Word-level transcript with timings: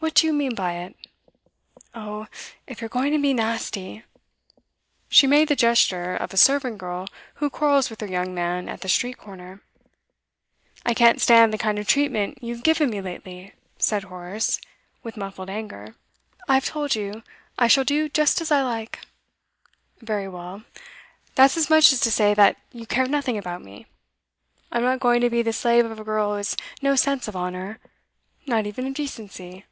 What 0.00 0.14
do 0.14 0.28
you 0.28 0.32
mean 0.32 0.54
by 0.54 0.74
it?' 0.74 0.96
'Oh, 1.92 2.28
if 2.68 2.80
you're 2.80 2.88
going 2.88 3.12
to 3.12 3.18
be 3.18 3.34
nasty' 3.34 4.04
She 5.10 5.26
made 5.26 5.48
the 5.48 5.56
gesture 5.56 6.14
of 6.14 6.32
a 6.32 6.36
servant 6.36 6.78
girl 6.78 7.08
who 7.34 7.50
quarrels 7.50 7.90
with 7.90 8.00
her 8.00 8.06
young 8.06 8.32
man 8.32 8.68
at 8.68 8.80
the 8.82 8.88
street 8.88 9.18
corner. 9.18 9.60
'I 10.86 10.94
can't 10.94 11.20
stand 11.20 11.52
the 11.52 11.58
kind 11.58 11.80
of 11.80 11.86
treatment 11.88 12.38
you've 12.40 12.62
given 12.62 12.90
me 12.90 13.00
lately,' 13.00 13.52
said 13.80 14.04
Horace, 14.04 14.60
with 15.02 15.16
muffled 15.16 15.50
anger. 15.50 15.96
'I've 16.48 16.64
told 16.64 16.94
you 16.94 17.24
I 17.58 17.66
shall 17.66 17.84
do 17.84 18.08
just 18.08 18.40
as 18.40 18.52
I 18.52 18.62
like.' 18.62 19.00
'Very 20.00 20.28
well. 20.28 20.62
That's 21.34 21.56
as 21.56 21.68
much 21.68 21.92
as 21.92 21.98
to 22.00 22.12
say 22.12 22.34
that 22.34 22.56
you 22.70 22.86
care 22.86 23.08
nothing 23.08 23.36
about 23.36 23.62
me. 23.62 23.86
I'm 24.70 24.84
not 24.84 25.00
going 25.00 25.20
to 25.22 25.30
be 25.30 25.42
the 25.42 25.52
slave 25.52 25.84
of 25.84 25.98
a 25.98 26.04
girl 26.04 26.30
who 26.30 26.36
has 26.36 26.56
no 26.80 26.94
sense 26.94 27.26
of 27.26 27.34
honour 27.36 27.80
not 28.46 28.64
even 28.64 28.86
of 28.86 28.94
decency. 28.94 29.64